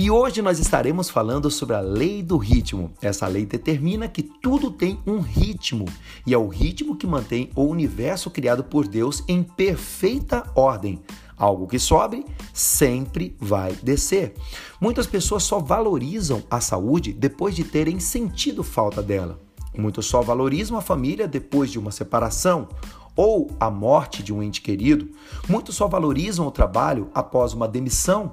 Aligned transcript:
E 0.00 0.12
hoje 0.12 0.40
nós 0.40 0.60
estaremos 0.60 1.10
falando 1.10 1.50
sobre 1.50 1.74
a 1.74 1.80
lei 1.80 2.22
do 2.22 2.36
ritmo. 2.36 2.92
Essa 3.02 3.26
lei 3.26 3.44
determina 3.44 4.06
que 4.06 4.22
tudo 4.22 4.70
tem 4.70 5.00
um 5.04 5.18
ritmo 5.18 5.86
e 6.24 6.32
é 6.32 6.38
o 6.38 6.46
ritmo 6.46 6.94
que 6.94 7.04
mantém 7.04 7.50
o 7.52 7.64
universo 7.64 8.30
criado 8.30 8.62
por 8.62 8.86
Deus 8.86 9.24
em 9.26 9.42
perfeita 9.42 10.48
ordem. 10.54 11.02
Algo 11.36 11.66
que 11.66 11.80
sobe 11.80 12.24
sempre 12.54 13.34
vai 13.40 13.72
descer. 13.82 14.34
Muitas 14.80 15.08
pessoas 15.08 15.42
só 15.42 15.58
valorizam 15.58 16.44
a 16.48 16.60
saúde 16.60 17.12
depois 17.12 17.56
de 17.56 17.64
terem 17.64 17.98
sentido 17.98 18.62
falta 18.62 19.02
dela. 19.02 19.40
Muitos 19.76 20.06
só 20.06 20.22
valorizam 20.22 20.78
a 20.78 20.80
família 20.80 21.26
depois 21.26 21.72
de 21.72 21.78
uma 21.80 21.90
separação 21.90 22.68
ou 23.16 23.50
a 23.58 23.68
morte 23.68 24.22
de 24.22 24.32
um 24.32 24.44
ente 24.44 24.60
querido. 24.60 25.10
Muitos 25.48 25.74
só 25.74 25.88
valorizam 25.88 26.46
o 26.46 26.52
trabalho 26.52 27.10
após 27.12 27.52
uma 27.52 27.66
demissão. 27.66 28.32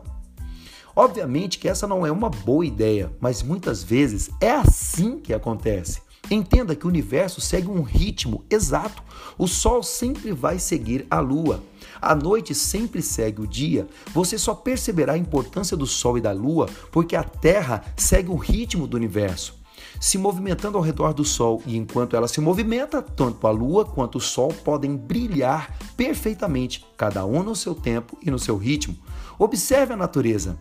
Obviamente 0.95 1.59
que 1.59 1.67
essa 1.67 1.85
não 1.85 2.05
é 2.05 2.11
uma 2.11 2.29
boa 2.29 2.65
ideia, 2.65 3.11
mas 3.19 3.43
muitas 3.43 3.83
vezes 3.83 4.29
é 4.39 4.51
assim 4.51 5.19
que 5.19 5.33
acontece. 5.33 6.01
Entenda 6.31 6.75
que 6.75 6.85
o 6.85 6.89
universo 6.89 7.41
segue 7.41 7.67
um 7.67 7.81
ritmo 7.81 8.43
exato. 8.49 9.03
O 9.37 9.47
Sol 9.47 9.83
sempre 9.83 10.31
vai 10.31 10.57
seguir 10.57 11.05
a 11.09 11.19
Lua. 11.19 11.61
A 12.01 12.15
noite 12.15 12.55
sempre 12.55 13.01
segue 13.01 13.41
o 13.41 13.47
dia. 13.47 13.87
Você 14.13 14.37
só 14.37 14.55
perceberá 14.55 15.13
a 15.13 15.17
importância 15.17 15.77
do 15.77 15.85
Sol 15.85 16.17
e 16.17 16.21
da 16.21 16.31
Lua 16.31 16.67
porque 16.91 17.15
a 17.15 17.23
Terra 17.23 17.83
segue 17.95 18.31
o 18.31 18.35
ritmo 18.35 18.87
do 18.87 18.97
universo 18.97 19.65
se 19.99 20.17
movimentando 20.17 20.77
ao 20.77 20.83
redor 20.83 21.13
do 21.13 21.23
Sol, 21.23 21.61
e 21.65 21.77
enquanto 21.77 22.15
ela 22.15 22.27
se 22.27 22.41
movimenta, 22.41 23.01
tanto 23.01 23.47
a 23.47 23.51
Lua 23.51 23.85
quanto 23.85 24.17
o 24.17 24.21
Sol 24.21 24.49
podem 24.49 24.95
brilhar 24.95 25.75
perfeitamente, 25.95 26.85
cada 26.97 27.25
um 27.25 27.43
no 27.43 27.55
seu 27.55 27.73
tempo 27.73 28.17
e 28.21 28.29
no 28.29 28.39
seu 28.39 28.57
ritmo. 28.57 28.95
Observe 29.39 29.93
a 29.93 29.97
natureza. 29.97 30.57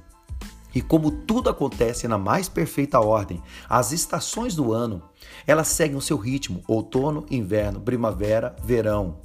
E 0.74 0.82
como 0.82 1.10
tudo 1.10 1.48
acontece 1.48 2.08
na 2.08 2.18
mais 2.18 2.48
perfeita 2.48 3.00
ordem, 3.00 3.42
as 3.68 3.92
estações 3.92 4.54
do 4.54 4.72
ano, 4.72 5.02
elas 5.46 5.68
seguem 5.68 5.96
o 5.96 6.02
seu 6.02 6.16
ritmo: 6.16 6.62
outono, 6.66 7.24
inverno, 7.30 7.80
primavera, 7.80 8.56
verão. 8.62 9.22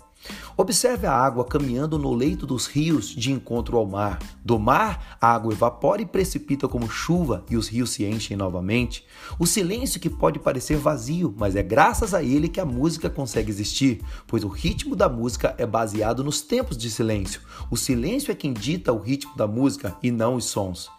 Observe 0.57 1.07
a 1.07 1.13
água 1.13 1.45
caminhando 1.45 1.97
no 1.97 2.13
leito 2.13 2.45
dos 2.45 2.67
rios 2.67 3.07
de 3.07 3.31
encontro 3.31 3.77
ao 3.77 3.85
mar. 3.85 4.19
Do 4.43 4.59
mar, 4.59 5.17
a 5.19 5.33
água 5.33 5.53
evapora 5.53 6.01
e 6.01 6.05
precipita 6.05 6.67
como 6.67 6.89
chuva 6.89 7.45
e 7.49 7.55
os 7.55 7.69
rios 7.69 7.91
se 7.91 8.03
enchem 8.05 8.35
novamente. 8.35 9.05
O 9.39 9.47
silêncio 9.47 9.99
que 9.99 10.09
pode 10.09 10.37
parecer 10.37 10.77
vazio, 10.77 11.33
mas 11.37 11.55
é 11.55 11.63
graças 11.63 12.13
a 12.13 12.21
ele 12.21 12.49
que 12.49 12.59
a 12.59 12.65
música 12.65 13.09
consegue 13.09 13.49
existir, 13.49 14.01
pois 14.27 14.43
o 14.43 14.49
ritmo 14.49 14.95
da 14.95 15.07
música 15.07 15.55
é 15.57 15.65
baseado 15.65 16.23
nos 16.23 16.41
tempos 16.41 16.77
de 16.77 16.91
silêncio. 16.91 17.41
O 17.71 17.77
silêncio 17.77 18.31
é 18.31 18.35
quem 18.35 18.51
dita 18.51 18.91
o 18.91 18.99
ritmo 18.99 19.35
da 19.37 19.47
música 19.47 19.95
e 20.03 20.11
não 20.11 20.35
os 20.35 20.45
sons. 20.45 20.89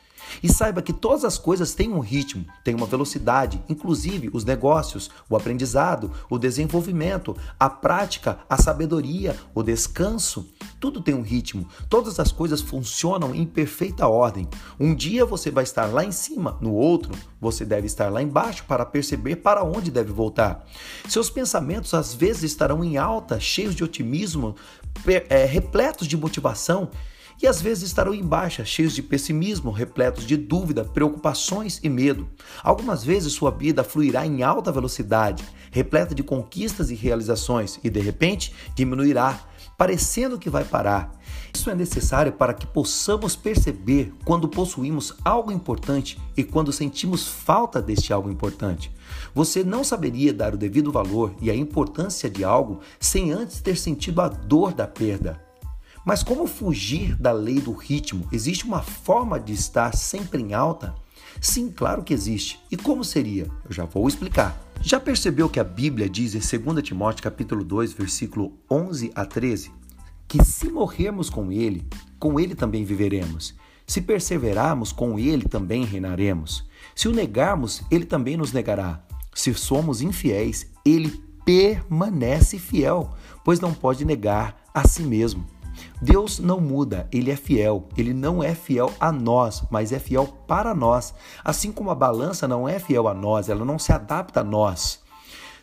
E 0.42 0.48
saiba 0.48 0.82
que 0.82 0.92
todas 0.92 1.24
as 1.24 1.38
coisas 1.38 1.74
têm 1.74 1.92
um 1.92 2.00
ritmo, 2.00 2.46
têm 2.64 2.74
uma 2.74 2.86
velocidade, 2.86 3.62
inclusive 3.68 4.30
os 4.32 4.44
negócios, 4.44 5.10
o 5.28 5.36
aprendizado, 5.36 6.10
o 6.28 6.38
desenvolvimento, 6.38 7.36
a 7.58 7.68
prática, 7.68 8.38
a 8.48 8.56
sabedoria, 8.56 9.36
o 9.54 9.62
descanso. 9.62 10.48
Tudo 10.78 11.00
tem 11.00 11.14
um 11.14 11.22
ritmo. 11.22 11.68
Todas 11.88 12.18
as 12.18 12.32
coisas 12.32 12.60
funcionam 12.60 13.34
em 13.34 13.44
perfeita 13.44 14.08
ordem. 14.08 14.48
Um 14.78 14.94
dia 14.94 15.24
você 15.24 15.50
vai 15.50 15.64
estar 15.64 15.86
lá 15.86 16.04
em 16.04 16.12
cima, 16.12 16.56
no 16.60 16.72
outro, 16.72 17.12
você 17.40 17.64
deve 17.64 17.86
estar 17.86 18.10
lá 18.10 18.22
embaixo 18.22 18.64
para 18.66 18.86
perceber 18.86 19.36
para 19.36 19.62
onde 19.62 19.90
deve 19.90 20.12
voltar. 20.12 20.64
Seus 21.08 21.30
pensamentos 21.30 21.94
às 21.94 22.14
vezes 22.14 22.44
estarão 22.44 22.84
em 22.84 22.96
alta, 22.96 23.38
cheios 23.38 23.74
de 23.74 23.84
otimismo, 23.84 24.54
é, 25.28 25.44
repletos 25.44 26.06
de 26.06 26.16
motivação 26.16 26.90
e 27.42 27.46
às 27.46 27.60
vezes 27.60 27.84
estarão 27.84 28.14
em 28.14 28.22
baixa, 28.22 28.64
cheios 28.64 28.94
de 28.94 29.02
pessimismo, 29.02 29.70
repletos 29.70 30.26
de 30.26 30.36
dúvida, 30.36 30.84
preocupações 30.84 31.80
e 31.82 31.88
medo. 31.88 32.28
Algumas 32.62 33.02
vezes 33.02 33.32
sua 33.32 33.50
vida 33.50 33.82
fluirá 33.82 34.26
em 34.26 34.42
alta 34.42 34.70
velocidade, 34.70 35.42
repleta 35.70 36.14
de 36.14 36.22
conquistas 36.22 36.90
e 36.90 36.94
realizações, 36.94 37.78
e 37.82 37.88
de 37.88 38.00
repente 38.00 38.52
diminuirá, 38.74 39.40
parecendo 39.78 40.38
que 40.38 40.50
vai 40.50 40.64
parar. 40.64 41.18
Isso 41.54 41.70
é 41.70 41.74
necessário 41.74 42.32
para 42.32 42.52
que 42.52 42.66
possamos 42.66 43.34
perceber 43.34 44.12
quando 44.24 44.48
possuímos 44.48 45.14
algo 45.24 45.50
importante 45.50 46.20
e 46.36 46.44
quando 46.44 46.72
sentimos 46.72 47.26
falta 47.26 47.80
deste 47.80 48.12
algo 48.12 48.30
importante. 48.30 48.92
Você 49.34 49.64
não 49.64 49.82
saberia 49.82 50.32
dar 50.32 50.54
o 50.54 50.58
devido 50.58 50.92
valor 50.92 51.34
e 51.40 51.50
a 51.50 51.56
importância 51.56 52.28
de 52.28 52.44
algo 52.44 52.80
sem 53.00 53.32
antes 53.32 53.60
ter 53.60 53.76
sentido 53.76 54.20
a 54.20 54.28
dor 54.28 54.72
da 54.72 54.86
perda. 54.86 55.49
Mas 56.04 56.22
como 56.22 56.46
fugir 56.46 57.14
da 57.16 57.32
lei 57.32 57.60
do 57.60 57.72
ritmo? 57.72 58.26
Existe 58.32 58.64
uma 58.64 58.82
forma 58.82 59.38
de 59.38 59.52
estar 59.52 59.94
sempre 59.94 60.42
em 60.42 60.54
alta? 60.54 60.94
Sim, 61.40 61.70
claro 61.70 62.02
que 62.02 62.14
existe. 62.14 62.58
E 62.70 62.76
como 62.76 63.04
seria? 63.04 63.46
Eu 63.64 63.72
já 63.72 63.84
vou 63.84 64.08
explicar. 64.08 64.58
Já 64.80 64.98
percebeu 64.98 65.48
que 65.48 65.60
a 65.60 65.64
Bíblia 65.64 66.08
diz 66.08 66.34
em 66.34 66.58
2 66.58 66.82
Timóteo 66.82 67.22
capítulo 67.22 67.62
2, 67.62 67.92
versículo 67.92 68.58
11 68.70 69.12
a 69.14 69.26
13, 69.26 69.70
que 70.26 70.42
se 70.42 70.70
morrermos 70.70 71.28
com 71.28 71.52
ele, 71.52 71.86
com 72.18 72.40
ele 72.40 72.54
também 72.54 72.82
viveremos. 72.82 73.54
Se 73.86 74.00
perseverarmos, 74.00 74.92
com 74.92 75.18
ele 75.18 75.44
também 75.48 75.84
reinaremos. 75.84 76.66
Se 76.94 77.08
o 77.08 77.12
negarmos, 77.12 77.82
ele 77.90 78.06
também 78.06 78.36
nos 78.36 78.52
negará. 78.52 79.04
Se 79.34 79.52
somos 79.52 80.00
infiéis, 80.00 80.66
ele 80.84 81.22
permanece 81.44 82.58
fiel, 82.58 83.14
pois 83.44 83.60
não 83.60 83.74
pode 83.74 84.04
negar 84.04 84.62
a 84.72 84.86
si 84.86 85.02
mesmo. 85.02 85.44
Deus 86.00 86.38
não 86.38 86.60
muda, 86.60 87.08
ele 87.12 87.30
é 87.30 87.36
fiel. 87.36 87.88
Ele 87.96 88.12
não 88.12 88.42
é 88.42 88.54
fiel 88.54 88.92
a 88.98 89.12
nós, 89.12 89.62
mas 89.70 89.92
é 89.92 89.98
fiel 89.98 90.26
para 90.46 90.74
nós. 90.74 91.14
Assim 91.44 91.72
como 91.72 91.90
a 91.90 91.94
balança 91.94 92.48
não 92.48 92.68
é 92.68 92.78
fiel 92.78 93.08
a 93.08 93.14
nós, 93.14 93.48
ela 93.48 93.64
não 93.64 93.78
se 93.78 93.92
adapta 93.92 94.40
a 94.40 94.44
nós. 94.44 95.00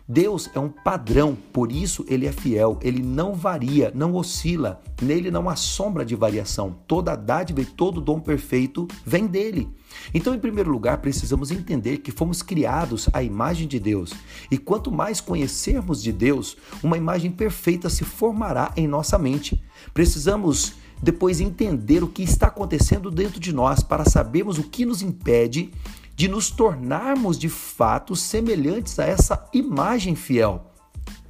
Deus 0.10 0.50
é 0.56 0.60
um 0.60 0.70
padrão, 0.70 1.38
por 1.52 1.70
isso 1.70 2.06
ele 2.08 2.26
é 2.26 2.32
fiel, 2.32 2.80
ele 2.82 3.04
não 3.04 3.34
varia, 3.34 3.92
não 3.94 4.16
oscila, 4.16 4.82
nele 5.02 5.30
não 5.30 5.50
há 5.50 5.56
sombra 5.58 6.06
de 6.06 6.16
variação. 6.16 6.78
Toda 6.88 7.14
dádiva 7.14 7.60
e 7.60 7.66
todo 7.66 8.00
dom 8.00 8.18
perfeito 8.18 8.88
vem 9.06 9.28
dele. 9.28 9.68
Então, 10.14 10.34
em 10.34 10.40
primeiro 10.40 10.72
lugar, 10.72 11.00
precisamos 11.00 11.52
entender 11.52 11.98
que 11.98 12.10
fomos 12.10 12.42
criados 12.42 13.10
à 13.12 13.22
imagem 13.22 13.68
de 13.68 13.82
Deus. 13.82 14.14
E 14.50 14.58
quanto 14.58 14.90
mais 14.90 15.20
conhecermos 15.20 16.02
de 16.02 16.14
Deus, 16.14 16.56
uma 16.82 16.98
imagem 16.98 17.30
perfeita 17.30 17.90
se 17.90 18.06
formará 18.06 18.72
em 18.78 18.88
nossa 18.88 19.18
mente. 19.18 19.62
Precisamos 19.94 20.76
depois 21.04 21.42
entender 21.42 22.02
o 22.02 22.08
que 22.08 22.24
está 22.24 22.48
acontecendo 22.48 23.12
dentro 23.12 23.42
de 23.42 23.54
nós 23.54 23.84
para 23.84 24.06
sabermos 24.06 24.58
o 24.58 24.64
que 24.64 24.86
nos 24.86 25.02
impede 25.02 25.70
de 26.18 26.28
nos 26.28 26.50
tornarmos 26.50 27.38
de 27.38 27.48
fato 27.48 28.16
semelhantes 28.16 28.98
a 28.98 29.06
essa 29.06 29.48
imagem 29.54 30.16
fiel. 30.16 30.74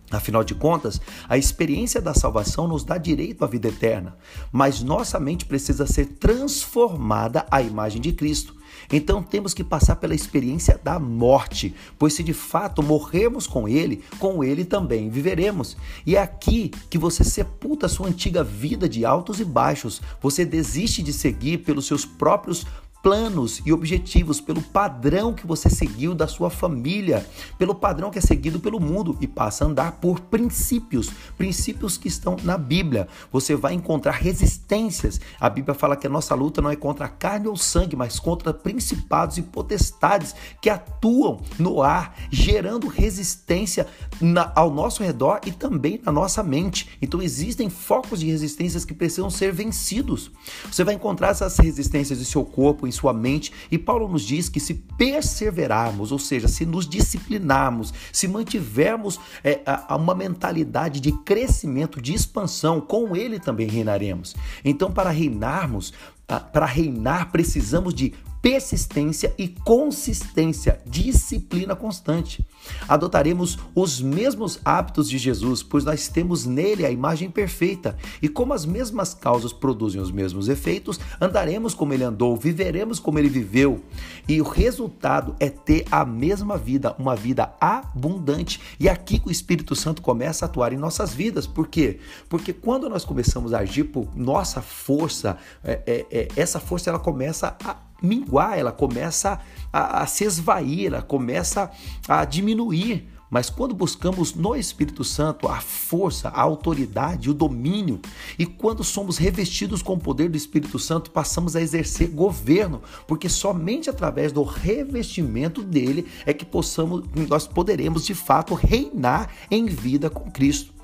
Afinal 0.09 0.41
de 0.45 0.55
contas, 0.55 1.01
a 1.27 1.37
experiência 1.37 1.99
da 1.99 2.13
salvação 2.13 2.69
nos 2.69 2.85
dá 2.85 2.97
direito 2.97 3.43
à 3.43 3.47
vida 3.47 3.67
eterna, 3.67 4.15
mas 4.49 4.81
nossa 4.81 5.19
mente 5.19 5.43
precisa 5.43 5.85
ser 5.85 6.05
transformada 6.13 7.45
à 7.51 7.61
imagem 7.61 8.01
de 8.01 8.13
Cristo. 8.13 8.55
Então 8.89 9.21
temos 9.21 9.53
que 9.53 9.65
passar 9.65 9.97
pela 9.97 10.15
experiência 10.15 10.79
da 10.81 10.97
morte, 10.97 11.75
pois 11.99 12.13
se 12.13 12.23
de 12.23 12.31
fato 12.31 12.81
morrermos 12.81 13.45
com 13.45 13.67
Ele, 13.67 14.01
com 14.17 14.41
Ele 14.41 14.63
também 14.63 15.09
viveremos. 15.09 15.75
E 16.05 16.15
é 16.15 16.21
aqui 16.21 16.71
que 16.89 16.97
você 16.97 17.25
sepulta 17.25 17.89
sua 17.89 18.07
antiga 18.07 18.45
vida 18.45 18.87
de 18.87 19.03
altos 19.03 19.41
e 19.41 19.45
baixos, 19.45 20.01
você 20.21 20.45
desiste 20.45 21.03
de 21.03 21.11
seguir 21.11 21.57
pelos 21.59 21.85
seus 21.85 22.05
próprios 22.05 22.65
planos 23.07 23.61
e 23.65 23.71
objetivos, 23.71 24.41
pelo 24.41 24.61
padrão 24.61 25.33
que 25.33 25.47
você 25.47 25.69
seguiu 25.69 26.13
da 26.13 26.27
sua 26.27 26.49
família, 26.49 27.25
pelo 27.57 27.73
padrão 27.73 28.11
que 28.11 28.19
é 28.19 28.21
seguido 28.21 28.59
pelo 28.59 28.81
mundo 28.81 29.17
e 29.21 29.25
passa 29.25 29.63
a 29.63 29.67
andar 29.69 29.93
por 29.93 30.19
princípios, 30.19 31.09
princípios 31.37 31.97
que 31.97 32.09
estão 32.09 32.35
na 32.43 32.57
Bíblia. 32.57 33.07
Você 33.31 33.55
vai 33.55 33.73
encontrar 33.73 34.11
resistências. 34.11 35.21
A 35.39 35.49
Bíblia 35.49 35.73
fala 35.73 35.95
que 35.95 36.05
a 36.05 36.09
nossa 36.09 36.35
luta 36.35 36.61
não 36.61 36.69
é 36.69 36.75
contra 36.75 37.05
a 37.05 37.07
carne 37.07 37.47
ou 37.47 37.55
sangue, 37.55 37.95
mas 37.95 38.19
contra 38.19 38.53
principados 38.53 39.37
e 39.37 39.41
potestades 39.41 40.35
que 40.61 40.69
atuam 40.69 41.39
no 41.57 41.81
ar, 41.81 42.13
gerando 42.29 42.89
resistência 42.89 43.87
na, 44.21 44.51
ao 44.55 44.71
nosso 44.71 45.03
redor 45.03 45.41
e 45.45 45.51
também 45.51 45.99
na 46.03 46.11
nossa 46.11 46.43
mente. 46.43 46.89
Então 47.01 47.21
existem 47.21 47.69
focos 47.69 48.19
de 48.19 48.27
resistências 48.27 48.85
que 48.85 48.93
precisam 48.93 49.29
ser 49.29 49.51
vencidos. 49.51 50.31
Você 50.71 50.83
vai 50.83 50.95
encontrar 50.95 51.29
essas 51.29 51.57
resistências 51.57 52.19
em 52.19 52.23
seu 52.23 52.43
corpo, 52.43 52.87
em 52.87 52.91
sua 52.91 53.13
mente. 53.13 53.51
E 53.71 53.77
Paulo 53.77 54.07
nos 54.07 54.23
diz 54.23 54.49
que 54.49 54.59
se 54.59 54.73
perseverarmos, 54.73 56.11
ou 56.11 56.19
seja, 56.19 56.47
se 56.47 56.65
nos 56.65 56.87
disciplinarmos, 56.87 57.93
se 58.11 58.27
mantivermos 58.27 59.19
é, 59.43 59.61
a, 59.65 59.93
a 59.93 59.95
uma 59.95 60.15
mentalidade 60.15 60.99
de 60.99 61.11
crescimento, 61.11 62.01
de 62.01 62.13
expansão, 62.13 62.81
com 62.81 63.15
ele 63.15 63.39
também 63.39 63.67
reinaremos. 63.67 64.35
Então, 64.63 64.91
para 64.91 65.09
reinarmos, 65.09 65.93
ah, 66.27 66.39
para 66.39 66.65
reinar, 66.65 67.31
precisamos 67.31 67.93
de 67.93 68.13
persistência 68.41 69.33
e 69.37 69.47
consistência, 69.47 70.79
disciplina 70.85 71.75
constante. 71.75 72.47
Adotaremos 72.87 73.57
os 73.75 73.99
mesmos 74.01 74.59
hábitos 74.63 75.09
de 75.09 75.17
Jesus, 75.17 75.63
pois 75.63 75.83
nós 75.83 76.07
temos 76.07 76.45
nele 76.45 76.85
a 76.85 76.91
imagem 76.91 77.29
perfeita. 77.29 77.97
E 78.21 78.29
como 78.29 78.53
as 78.53 78.65
mesmas 78.65 79.13
causas 79.13 79.51
produzem 79.51 79.99
os 79.99 80.11
mesmos 80.11 80.47
efeitos, 80.47 80.99
andaremos 81.19 81.73
como 81.73 81.93
ele 81.93 82.03
andou, 82.03 82.37
viveremos 82.37 82.99
como 82.99 83.19
ele 83.19 83.29
viveu. 83.29 83.81
E 84.27 84.39
o 84.39 84.45
resultado 84.45 85.35
é 85.39 85.49
ter 85.49 85.85
a 85.91 86.05
mesma 86.05 86.57
vida, 86.57 86.95
uma 86.97 87.15
vida 87.17 87.53
abundante. 87.59 88.61
E 88.79 88.87
aqui 88.87 89.19
que 89.19 89.27
o 89.27 89.31
Espírito 89.31 89.75
Santo 89.75 90.01
começa 90.01 90.45
a 90.45 90.47
atuar 90.47 90.71
em 90.71 90.77
nossas 90.77 91.13
vidas. 91.13 91.47
Por 91.47 91.67
quê? 91.67 91.99
Porque 92.29 92.53
quando 92.53 92.89
nós 92.89 93.03
começamos 93.03 93.53
a 93.53 93.59
agir 93.59 93.85
por 93.85 94.15
nossa 94.15 94.61
força, 94.61 95.37
é, 95.63 95.81
é, 95.85 96.05
é, 96.17 96.27
essa 96.35 96.59
força 96.59 96.89
ela 96.89 96.99
começa 96.99 97.55
a 97.63 97.77
minguar, 98.01 98.57
ela 98.57 98.71
começa 98.71 99.39
a, 99.71 100.03
a 100.03 100.07
se 100.07 100.23
esvair, 100.23 100.87
ela 100.87 101.01
começa 101.01 101.71
a 102.07 102.25
diminuir. 102.25 103.07
Mas 103.29 103.49
quando 103.49 103.75
buscamos 103.75 104.33
no 104.33 104.55
Espírito 104.55 105.03
Santo 105.03 105.49
a 105.49 105.59
força, 105.59 106.29
a 106.29 106.41
autoridade, 106.41 107.29
o 107.29 107.33
domínio, 107.33 107.99
e 108.39 108.45
quando 108.45 108.85
somos 108.85 109.17
revestidos 109.17 109.81
com 109.81 109.95
o 109.95 109.99
poder 109.99 110.29
do 110.29 110.37
Espírito 110.37 110.79
Santo, 110.79 111.11
passamos 111.11 111.55
a 111.55 111.61
exercer 111.61 112.09
governo, 112.09 112.81
porque 113.05 113.27
somente 113.27 113.89
através 113.89 114.31
do 114.31 114.43
revestimento 114.43 115.61
dele 115.61 116.07
é 116.25 116.33
que 116.33 116.45
possamos, 116.45 117.03
nós 117.27 117.45
poderemos 117.45 118.05
de 118.05 118.13
fato 118.13 118.53
reinar 118.53 119.29
em 119.51 119.65
vida 119.65 120.09
com 120.09 120.31
Cristo. 120.31 120.76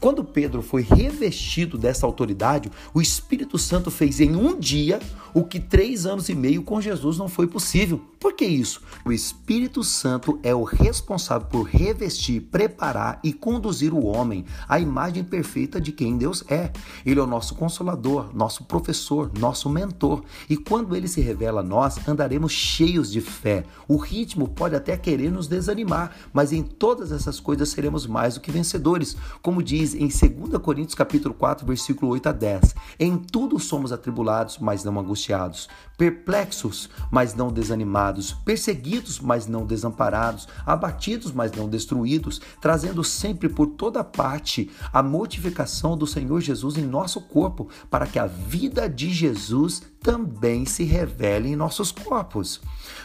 Quando 0.00 0.24
Pedro 0.24 0.62
foi 0.62 0.82
revestido 0.82 1.76
dessa 1.76 2.06
autoridade, 2.06 2.70
o 2.94 3.00
Espírito 3.00 3.58
Santo 3.58 3.90
fez 3.90 4.20
em 4.20 4.36
um 4.36 4.58
dia 4.58 5.00
o 5.34 5.44
que 5.44 5.58
três 5.60 6.06
anos 6.06 6.28
e 6.28 6.34
meio 6.34 6.62
com 6.62 6.80
Jesus 6.80 7.18
não 7.18 7.28
foi 7.28 7.46
possível. 7.46 8.00
Por 8.18 8.32
que 8.32 8.44
isso? 8.44 8.82
O 9.04 9.12
Espírito 9.12 9.84
Santo 9.84 10.40
é 10.42 10.52
o 10.52 10.64
responsável 10.64 11.46
por 11.46 11.62
revestir, 11.62 12.40
preparar 12.40 13.20
e 13.22 13.32
conduzir 13.32 13.92
o 13.92 14.04
homem 14.04 14.44
à 14.68 14.80
imagem 14.80 15.22
perfeita 15.22 15.80
de 15.80 15.92
quem 15.92 16.18
Deus 16.18 16.42
é. 16.48 16.72
Ele 17.06 17.20
é 17.20 17.22
o 17.22 17.26
nosso 17.26 17.54
consolador, 17.54 18.34
nosso 18.34 18.64
professor, 18.64 19.30
nosso 19.38 19.68
mentor. 19.68 20.24
E 20.50 20.56
quando 20.56 20.96
ele 20.96 21.06
se 21.06 21.20
revela 21.20 21.60
a 21.60 21.64
nós, 21.64 22.08
andaremos 22.08 22.50
cheios 22.50 23.10
de 23.10 23.20
fé. 23.20 23.64
O 23.86 23.96
ritmo 23.96 24.48
pode 24.48 24.74
até 24.74 24.96
querer 24.96 25.30
nos 25.30 25.46
desanimar, 25.46 26.16
mas 26.32 26.52
em 26.52 26.62
todas 26.62 27.12
essas 27.12 27.38
coisas 27.38 27.68
seremos 27.68 28.06
mais 28.06 28.34
do 28.34 28.40
que 28.40 28.50
vencedores. 28.50 29.16
Como 29.40 29.62
diz 29.88 29.94
em 29.94 30.08
2 30.08 30.60
Coríntios 30.60 30.94
capítulo 30.94 31.34
4, 31.34 31.66
versículo 31.66 32.12
8 32.12 32.28
a 32.28 32.32
10. 32.32 32.74
Em 32.98 33.16
tudo 33.16 33.58
somos 33.58 33.92
atribulados, 33.92 34.58
mas 34.58 34.84
não 34.84 34.98
angustiados, 34.98 35.68
perplexos, 35.96 36.90
mas 37.10 37.34
não 37.34 37.50
desanimados, 37.50 38.32
perseguidos, 38.32 39.20
mas 39.20 39.46
não 39.46 39.64
desamparados, 39.64 40.48
abatidos, 40.66 41.32
mas 41.32 41.52
não 41.52 41.68
destruídos, 41.68 42.40
trazendo 42.60 43.02
sempre 43.02 43.48
por 43.48 43.68
toda 43.68 44.04
parte 44.04 44.70
a 44.92 45.02
mortificação 45.02 45.96
do 45.96 46.06
Senhor 46.06 46.40
Jesus 46.40 46.76
em 46.76 46.84
nosso 46.84 47.20
corpo, 47.20 47.68
para 47.90 48.06
que 48.06 48.18
a 48.18 48.26
vida 48.26 48.88
de 48.88 49.10
Jesus 49.10 49.82
também 50.02 50.64
se 50.64 50.84
revele 50.84 51.48
em 51.48 51.56
nossos 51.56 51.90
corpos. 51.90 52.60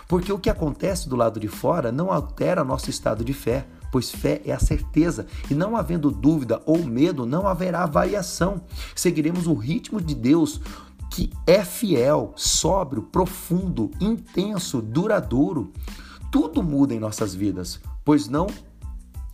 Porque 0.07 0.31
o 0.31 0.39
que 0.39 0.49
acontece 0.49 1.09
do 1.09 1.15
lado 1.15 1.39
de 1.39 1.47
fora 1.47 1.91
não 1.91 2.11
altera 2.11 2.63
nosso 2.63 2.89
estado 2.89 3.23
de 3.23 3.33
fé 3.33 3.65
pois 3.93 4.09
fé 4.09 4.41
é 4.43 4.51
a 4.51 4.57
certeza, 4.57 5.27
e 5.51 5.53
não 5.53 5.77
havendo 5.77 6.09
dúvida 6.09 6.59
ou 6.65 6.83
medo, 6.83 7.27
não 7.27 7.47
haverá 7.47 7.85
variação. 7.85 8.63
Seguiremos 8.95 9.45
o 9.45 9.53
ritmo 9.53 10.01
de 10.01 10.15
Deus 10.15 10.59
que 11.11 11.29
é 11.45 11.63
fiel, 11.63 12.33
sóbrio, 12.35 13.03
profundo, 13.03 13.91
intenso, 14.01 14.81
duradouro. 14.81 15.71
Tudo 16.31 16.63
muda 16.63 16.95
em 16.95 16.99
nossas 16.99 17.35
vidas, 17.35 17.79
pois 18.03 18.27
não 18.27 18.47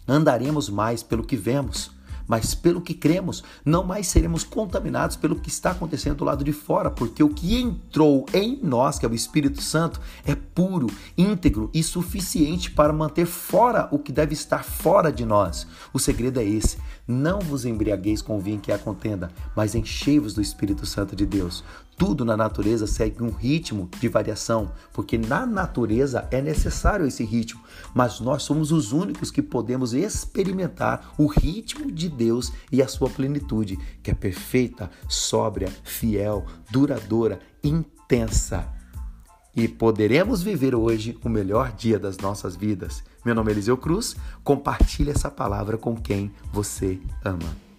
andaremos 0.05 0.69
mais 0.69 1.01
pelo 1.01 1.23
que 1.23 1.37
vemos, 1.37 1.91
mas 2.29 2.53
pelo 2.53 2.79
que 2.79 2.93
cremos, 2.93 3.43
não 3.65 3.83
mais 3.83 4.05
seremos 4.05 4.43
contaminados 4.43 5.15
pelo 5.15 5.39
que 5.39 5.49
está 5.49 5.71
acontecendo 5.71 6.17
do 6.17 6.23
lado 6.23 6.43
de 6.43 6.53
fora, 6.53 6.91
porque 6.91 7.23
o 7.23 7.29
que 7.29 7.59
entrou 7.59 8.23
em 8.31 8.59
nós, 8.61 8.99
que 8.99 9.05
é 9.05 9.09
o 9.09 9.15
Espírito 9.15 9.63
Santo, 9.63 9.99
é 10.23 10.35
puro, 10.35 10.87
íntegro 11.17 11.71
e 11.73 11.81
suficiente 11.81 12.69
para 12.69 12.93
manter 12.93 13.25
fora 13.25 13.89
o 13.91 13.97
que 13.97 14.11
deve 14.11 14.33
estar 14.33 14.63
fora 14.63 15.11
de 15.11 15.25
nós. 15.25 15.65
O 15.91 15.97
segredo 15.97 16.39
é 16.39 16.45
esse: 16.45 16.77
não 17.07 17.39
vos 17.39 17.65
embriagueis 17.65 18.21
com 18.21 18.37
o 18.37 18.39
vinho 18.39 18.59
que 18.59 18.71
é 18.71 18.75
a 18.75 18.79
contenda, 18.79 19.31
mas 19.55 19.73
enchei-vos 19.73 20.35
do 20.35 20.41
Espírito 20.41 20.85
Santo 20.85 21.15
de 21.15 21.25
Deus. 21.25 21.63
Tudo 21.99 22.23
na 22.23 22.37
natureza 22.37 22.87
segue 22.87 23.21
um 23.21 23.29
ritmo 23.29 23.89
de 23.99 24.07
variação, 24.07 24.71
porque 24.93 25.17
na 25.17 25.45
natureza 25.45 26.25
é 26.31 26.41
necessário 26.41 27.05
esse 27.05 27.25
ritmo, 27.25 27.61
mas 27.93 28.21
nós 28.21 28.43
somos 28.43 28.71
os 28.71 28.93
únicos 28.93 29.29
que 29.29 29.41
podemos 29.41 29.93
experimentar 29.93 31.13
o 31.17 31.27
ritmo 31.27 31.91
de 31.91 32.07
Deus 32.07 32.53
e 32.71 32.81
a 32.81 32.87
sua 32.87 33.09
plenitude, 33.09 33.77
que 34.01 34.11
é 34.11 34.13
perfeita, 34.13 34.89
sóbria, 35.09 35.67
fiel, 35.83 36.45
duradoura, 36.71 37.41
intensa. 37.61 38.65
E 39.53 39.67
poderemos 39.67 40.41
viver 40.41 40.73
hoje 40.73 41.19
o 41.21 41.27
melhor 41.27 41.73
dia 41.73 41.99
das 41.99 42.17
nossas 42.17 42.55
vidas. 42.55 43.03
Meu 43.25 43.35
nome 43.35 43.51
é 43.51 43.55
Eliseu 43.55 43.75
Cruz, 43.75 44.15
compartilhe 44.41 45.11
essa 45.11 45.29
palavra 45.29 45.77
com 45.77 45.97
quem 45.97 46.31
você 46.53 46.97
ama. 47.25 47.69